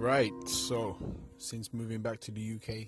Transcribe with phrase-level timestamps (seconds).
[0.00, 0.96] Right, so
[1.36, 2.86] since moving back to the UK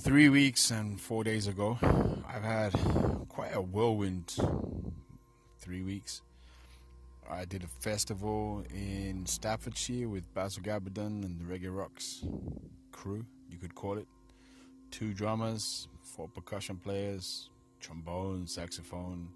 [0.00, 1.76] three weeks and four days ago,
[2.24, 2.70] I've had
[3.28, 4.32] quite a whirlwind
[5.58, 6.22] three weeks.
[7.28, 12.24] I did a festival in Staffordshire with Basil Gabbidon and the Reggae Rocks
[12.92, 14.06] crew, you could call it.
[14.92, 19.30] Two drummers, four percussion players, trombone, saxophone,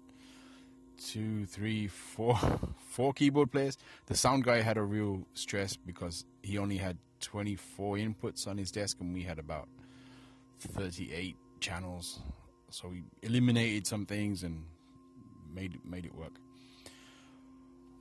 [1.09, 2.37] two, three, four,
[2.89, 3.77] four keyboard players.
[4.07, 8.71] The sound guy had a real stress because he only had 24 inputs on his
[8.71, 9.67] desk, and we had about
[10.59, 12.19] 38 channels.
[12.69, 14.63] So we eliminated some things and
[15.53, 16.33] made made it work.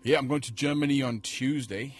[0.02, 1.95] Yeah, I'm going to Germany on Tuesday.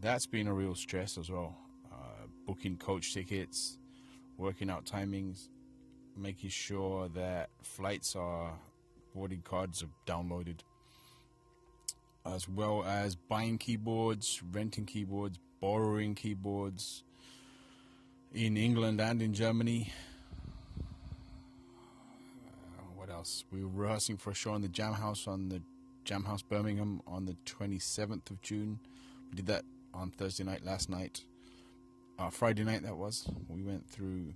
[0.00, 1.56] That's been a real stress as well.
[1.90, 3.78] Uh, booking coach tickets,
[4.36, 5.48] working out timings,
[6.16, 8.52] making sure that flights are
[9.18, 10.60] boarding cards are downloaded,
[12.24, 17.02] as well as buying keyboards, renting keyboards, borrowing keyboards
[18.32, 19.92] in England and in Germany.
[22.78, 23.44] Uh, what else?
[23.50, 25.62] We were rehearsing for a show in the Jam House on the
[26.04, 28.78] Jam House Birmingham on the 27th of June.
[29.30, 31.24] We did that on Thursday night last night.
[32.20, 33.28] Uh, Friday night that was.
[33.48, 34.32] We went through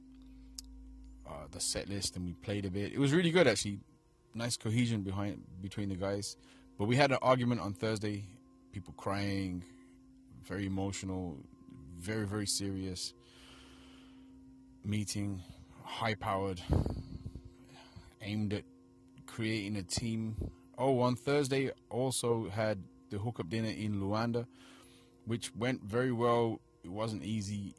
[1.25, 2.93] uh, the set list and we played a bit.
[2.93, 3.79] It was really good actually
[4.35, 6.37] nice cohesion behind between the guys.
[6.79, 8.25] But we had an argument on Thursday.
[8.73, 9.65] People crying,
[10.45, 11.37] very emotional,
[11.99, 13.13] very very serious
[14.85, 15.43] meeting,
[15.85, 16.61] high powered,
[18.23, 18.65] aimed at
[19.27, 20.37] creating a team.
[20.79, 24.47] Oh, on Thursday also had the hookup dinner in Luanda,
[25.27, 26.61] which went very well.
[26.83, 27.75] It wasn't easy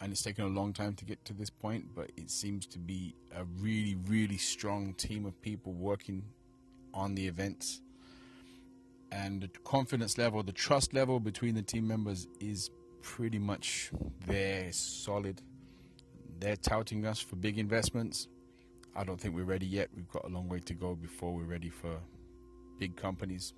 [0.00, 2.78] and it's taken a long time to get to this point, but it seems to
[2.78, 6.22] be a really, really strong team of people working
[6.94, 7.80] on the events.
[9.10, 12.70] And the confidence level, the trust level between the team members is
[13.02, 13.90] pretty much
[14.26, 15.42] there, solid.
[16.38, 18.28] They're touting us for big investments.
[18.94, 19.88] I don't think we're ready yet.
[19.96, 21.98] We've got a long way to go before we're ready for
[22.78, 23.54] big companies.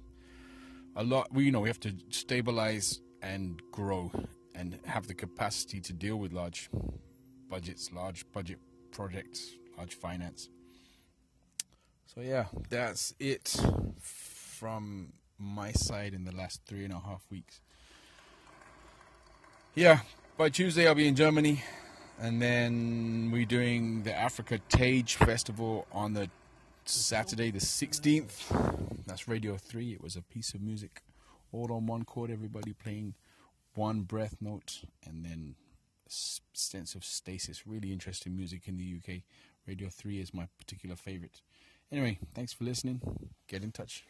[0.97, 4.11] A lot, we you know we have to stabilize and grow
[4.61, 6.69] and have the capacity to deal with large
[7.49, 8.59] budgets, large budget
[8.93, 10.51] projects, large finance.
[12.15, 13.57] So yeah, that's it
[13.99, 17.63] from my side in the last three and a half weeks.
[19.75, 20.01] Yeah,
[20.37, 21.63] by Tuesday I'll be in Germany,
[22.21, 26.29] and then we're doing the Africa Tage Festival on the
[26.85, 28.43] Saturday the 16th.
[29.07, 29.93] That's Radio 3.
[29.93, 31.03] It was a piece of music
[31.51, 33.15] all on one chord, everybody playing
[33.75, 35.55] one breath note and then
[36.09, 37.67] sense of stasis.
[37.67, 39.23] Really interesting music in the UK.
[39.67, 41.41] Radio 3 is my particular favorite.
[41.93, 43.01] Anyway, thanks for listening.
[43.49, 44.05] Get in touch.